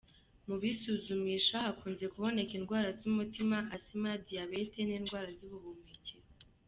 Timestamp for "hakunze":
1.65-2.05